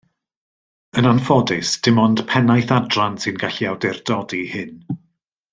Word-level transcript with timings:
Yn 0.99 1.09
anffodus 1.09 1.69
dim 1.83 2.01
ond 2.05 2.23
pennaeth 2.31 2.73
adran 2.79 3.21
sy'n 3.25 3.39
gallu 3.45 3.71
awdurdodi 3.73 4.43
hyn 4.55 4.77